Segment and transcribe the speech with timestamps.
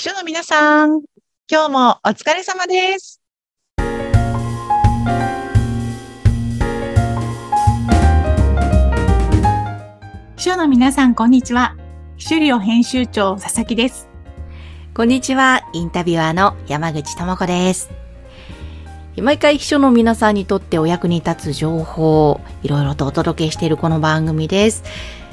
[0.00, 1.02] 秘書の皆さん、
[1.46, 3.20] 今日もお疲れ様です。
[10.38, 11.76] 秘書の皆さん、こんにちは。
[12.16, 14.08] 秘書寮編集長、佐々木です。
[14.94, 17.90] こんにちは、インタビュアーの山口智子です。
[19.18, 24.82] 毎回秘書の皆さんにとってお役に立つ情報をいろいろとお届けしているこの番組です。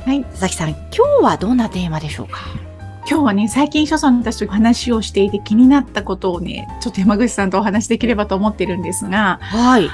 [0.06, 0.26] はい。
[0.26, 0.80] 佐々木さん、今
[1.22, 2.42] 日はどんなテーマでしょうか？
[3.10, 9.90] 今日はね、最近秘書さんたちと話をしていて気になったことをね、ちょっと山口さんとお話しできればと思ってるんですが、はい。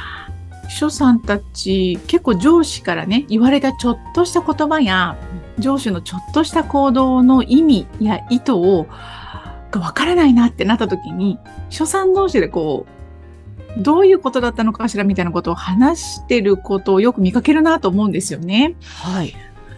[0.67, 5.17] 秘書さんたち結構上司からね言われたちょっとした言葉や
[5.59, 8.87] 上司のちょっとした行動の意味や意図を
[9.69, 11.37] がわからないなってなった時に
[11.69, 12.87] 秘書さん同士でこ
[13.77, 18.75] うどういうことだったのかしらみたいなことを話してることをよく見かけるなと思うんですよね。
[19.03, 19.35] はい。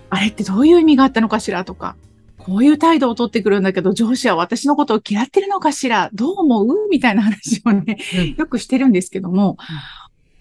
[0.10, 1.96] あれってどういう意味があったのかしらとか。
[2.46, 6.12] こういう態度を取ってくるんだけど、上司は私のことを嫌ってるのかしら？
[6.14, 6.88] どう思う？
[6.92, 7.98] みたいな話をね、
[8.38, 9.58] よくしてるんですけども、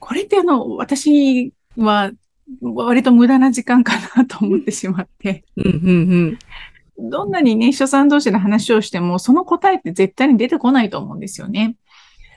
[0.01, 2.11] これってあの、私は
[2.61, 5.45] 割と無駄な時間かなと思ってしまって。
[6.99, 11.77] どんなにね、秘書さん同士で話をしても、その答えって絶対に出てこないと思うんですよね。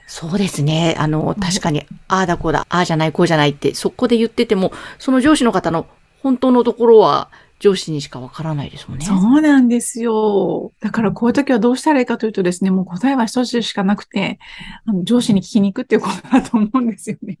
[0.06, 0.96] そうですね。
[0.98, 5.86] あの、確かに、ああだこうだ、ああじゃないこうじゃないって、そこで言ってても、その上司の方の
[6.22, 9.04] 本当のところは上司にしかわからないですもんね。
[9.04, 10.72] そうなんですよ。
[10.80, 14.38] だからこういう時はどうしたらいいかというとですね、もう答えは一つしかなくて、
[14.86, 17.38] あの上司に聞きに行くっていうことだと思うんですよね。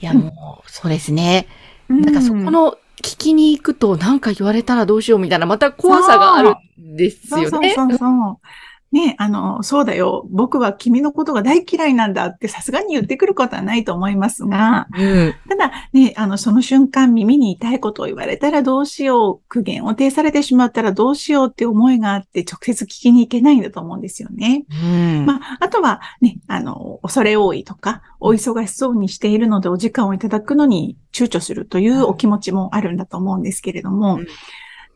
[0.00, 1.48] いや、もう、そうですね。
[1.88, 7.48] なんかそこの聞きに行くとなんか言われたらどうしようみたいな、また怖さがあるんですよね。
[7.50, 8.38] そうそうそうそう。
[8.92, 10.26] ねあの、そうだよ。
[10.30, 15.34] 僕は君のことが大嫌いなんだってさすがに言ってくることはないと思いますが、うん。
[15.48, 24.64] ただね、あの、その瞬間耳に痛いことを言われたらどうしよう、苦言を呈されてしまったらどうしようって思いがあって直接聞きに行けないんだと思うんですよね。
[24.70, 25.26] うん。
[25.26, 34.26] まあ、あとはね、あの、恐れ多いとか、お忙しそうにしているのでお時間をいただくのに躊躇するというお気持ちもあるんだと思うんですけれども、うん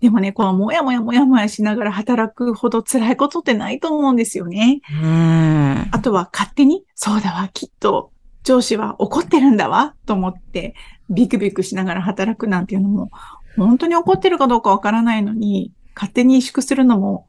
[0.01, 4.81] でもね、このもやもやもやもやしながら働くほど辛いことってないと思うんですよね。
[5.03, 5.89] うん。
[5.91, 8.11] あとは勝手に、そうだわ、きっと
[8.43, 10.75] 上司は怒ってるんだわ、と思って、
[11.11, 13.11] ビクビクしながら働くなんていうのも、
[13.57, 17.27] 本当に怒ってるかどうかわからないのに、勝手に萎縮するのも、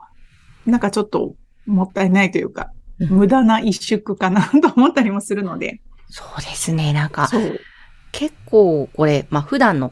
[0.66, 5.82] なんかちょっともったいないというか、うん無駄な萎縮かなと思ったりもするので。
[6.10, 6.94] そうですね。
[6.94, 7.60] なんか、そう。
[8.12, 9.92] 結構これ、まあ普段の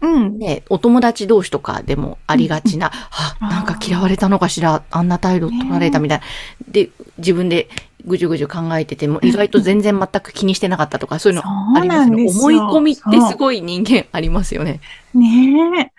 [0.00, 0.38] うん。
[0.38, 6.24] ね、お友達同士とかでもありがちな、あ、なんか嫌われたのかしら、あんな態度取られたみたいな。
[6.68, 7.68] で、自分で
[8.04, 12.26] ぐじゅぐじゅ考えてても、意外と全然全く気にしてなかったとか、そういうのありますよね。
[12.28, 14.80] 思い込みってすごい人間ありますよね。
[15.14, 15.90] ね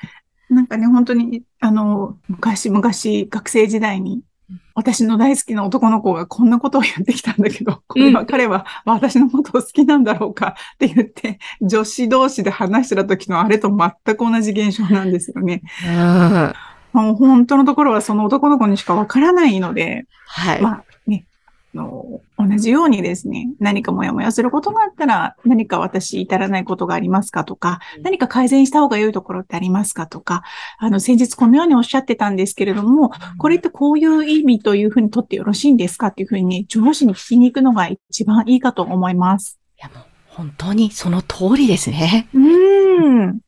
[0.49, 0.53] え。
[0.53, 4.21] なんかね、本当に、あの、昔々学生時代に、
[4.77, 15.63] 私の大好きな男の子がこんなことを言ってきたんだけど、これは彼は私のことを好きなんだろうかって言って、女子同士で話してた時のあれと全く同じ現象なんですよね。
[15.83, 16.53] うん。
[16.93, 20.61] もう本当のところはその男の子にしかわからないので、はい。
[20.61, 21.26] まあね、あ
[21.77, 30.43] の同じようにですね、何かモヤモヤすることがあったら、何か私至らないことがありますかとか、何か改善した方が良いところってありますかとか、
[30.77, 39.59] あの、先日このようにおっしゃってたんですけれども、これってこういう意味というふうにとってよろしいんですかっていうふうにね、上司に聞きに行くのが一番いいかと思います。
[39.77, 42.27] いやもう本当にその通りですね。
[42.33, 43.39] うーん。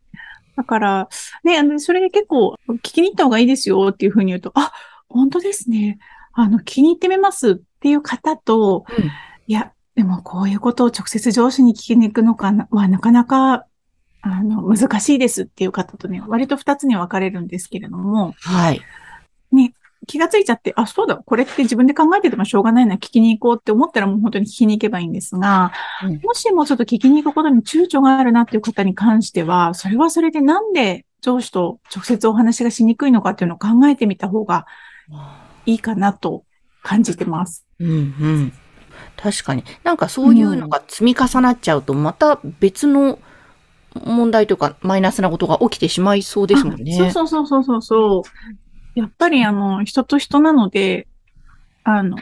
[0.55, 1.09] だから、
[1.43, 4.73] ね、あの、それで結構、聞きに行った方がいいですよっていうふうに言うと、あ、
[5.07, 5.99] 本当ですね。
[6.41, 9.05] あの、気に入ってみますっていう方と、うん。
[9.47, 13.65] いや、でもこういうことを直接上司に聞きに行くのかなは、なかなか、
[14.21, 18.81] あの、難しいですっていう方とね、割と二つに分かれるんですけれども、はい。
[20.09, 25.71] 気がついちゃって、あ、そうだ、これって自分で考えててもしょうがないな、聞きに行こうって思ったらもう本当に聞きに行けばいいんですが、
[26.03, 26.19] うん。
[26.23, 34.65] もしもちょっと聞きに行くことに躊躇があるなっていう方に関しては、それはそれでなんで上司と直接お話がしにくいのかっていうのを考えてみた方が
[35.65, 36.43] いいかなと
[36.83, 37.65] 感じてます。
[37.79, 38.53] うんうん。
[39.17, 39.63] 確かに。
[39.83, 43.19] なんかそういうのが積み重なっちゃうと、また別の
[43.93, 46.97] 問題とか、マイナスなことが起きてしまいそうですもんね。
[47.01, 48.23] あそうそうそうそうそうそ
[48.95, 48.99] う。
[48.99, 51.07] やっぱりあの、人と人なので、
[51.83, 52.17] あの、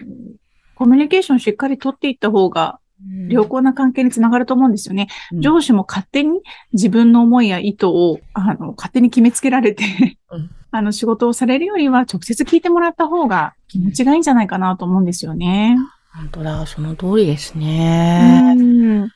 [0.76, 2.87] コミュニケーションしっかり取っていった方がうん
[3.30, 5.08] 良好な関係につながると思うんですよね。
[5.32, 5.42] うん。
[5.42, 6.42] 上司も勝手に
[6.74, 10.50] 自分の思いや意図を、あの、勝手に決めつけられて、うん。
[10.72, 15.78] あの、仕事をされるよりは直接聞いてもらった方が気持ちがいいんじゃないかなと思うんですよね。
[16.14, 18.54] 本当だ、その通りですうね。
[18.56, 19.02] ん。
[19.02, 19.10] な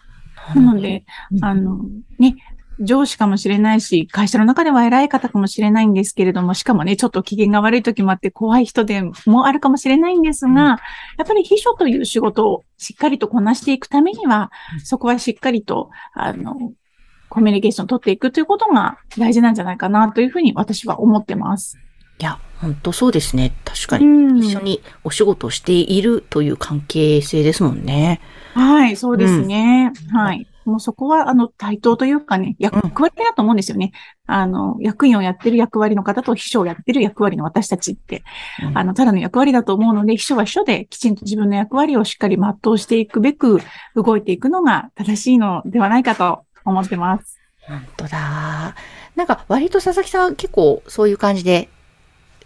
[0.55, 1.45] ので、うん。
[1.45, 1.79] あの、
[2.19, 2.35] ね、
[2.81, 10.79] 上司かもしれないし、会社の中では偉い方かもしれないんですけれども、しかもね、ちょっと機嫌が悪い時もあって怖い人でもあるかもしれないんですが、
[11.17, 14.51] やっぱり秘書という仕事をしっかりとこなしていくためには、
[14.83, 16.73] そこはしっかりと、あの、
[17.29, 21.77] コミュニケーションを取っていくということが大事なんじゃないかなというふうに私は思ってます。
[22.19, 23.53] いや、本当そうですね。
[23.63, 28.21] 確かに、一緒にお仕事をしているという関係性ですもんね。
[28.53, 29.91] はい、そうですね。
[30.11, 30.45] うん、はい。
[30.65, 33.91] もうそこは、あの、対等というかね、役割だと思うんですよね。
[34.27, 38.23] うん、あの、役員をやってる役割の方と秘書をやってる役割の私たちって、
[38.63, 43.59] うん、あの、ただの役割だと思うので、秘書は秘書できちんと自分の役割をしっかり全うしていくべく
[43.95, 47.39] 動いていくのが正しいのではないかと思ってます。
[47.61, 48.75] 本当だ。
[49.15, 51.69] なんか、割と佐々木さんは結構そういう感じで、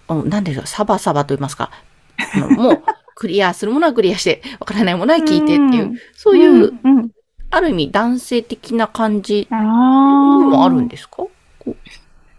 [0.07, 1.71] なんでしょう、サバサバと言いますか。
[2.57, 2.83] もう、
[3.15, 6.73] クリアするものはクリアして、わからないものは聞いてっていう、そういう、
[7.55, 11.23] ある意味男性的な感じもあるんですか？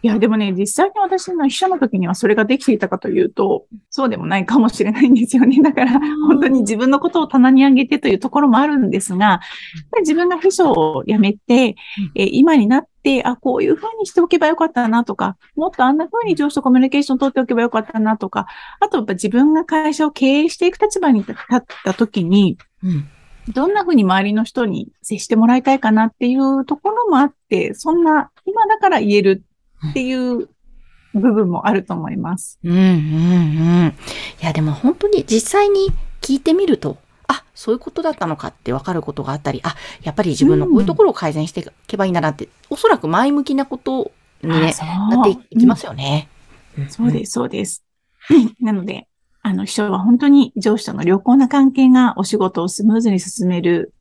[0.03, 5.63] いや、でもね、実際に私の秘書の時にはそれができていたかというと、そうでもないかもしれないんですよね。
[5.63, 5.99] だから、
[6.29, 9.41] 本当に自分のことを棚に上げてというところもあるんですが、
[10.01, 11.77] 自分が秘書を辞めて、
[12.15, 18.47] え今になって、あ、こういうふうにしておけばよかったなとか、もっとあんなふうに上司とコミュニケーションを取っておけばよかったなとか、
[18.81, 21.37] あとやっぱ自分が会社を経営していく立場に立っ
[21.85, 23.09] た時に、うん
[23.49, 29.45] どんなふうに周りの人に接してもらいたいかなっていうところもあって、そんな今だから言える
[29.91, 30.49] っていう
[31.15, 32.59] 部分もあると思います。
[32.65, 32.83] うんうんう
[33.85, 33.95] ん。
[34.43, 36.99] いや、でも本当に実際に聞いてみると、
[37.29, 44.11] あ、そういうことだったのかって分かることがあったり、あ、やっぱり自分のこういうところを改善していけばいいんだなって、うん、おそらく前向きなこと
[44.43, 44.75] にね、
[45.11, 46.29] なっていきますよね。
[46.79, 47.85] うん、そうです、そうです。
[48.61, 49.09] なので、
[49.47, 53.95] あの、秘書は本当に上司との良好な関係がお仕事をスムーズに進める、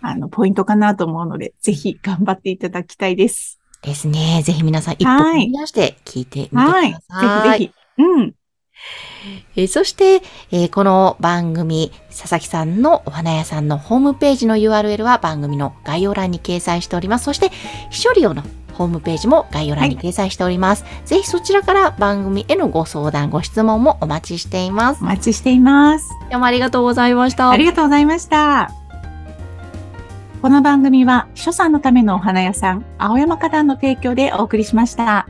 [0.00, 3.58] あの、ポイントかなと思うので、ぜひ頑張っていただきたいです。
[3.82, 4.42] ですね。
[4.44, 6.92] ぜひ皆さん一歩踏み出して聞いてみてください。
[7.08, 8.02] はい、ぜひぜひ。
[8.04, 8.34] うん。
[9.56, 10.22] えそして、
[10.52, 17.24] えー、この番組、佐々木さんのお花屋さんのホームページの URL は番組の概要欄に掲載しております。
[17.24, 17.50] そして、
[17.90, 20.84] 秘書利用のホームページも概要欄に掲載しております。
[20.84, 25.02] はい、ぜひそちらから番組へのご相談、ご質問もお待ちしています。
[25.02, 26.10] お待ちしています。
[26.22, 27.50] 今日もありがとうございました。
[27.50, 28.70] ありがとうございました。
[30.42, 35.26] この番組は、秘書さんのためのお花屋さん、青山花壇の提供でお送りしました。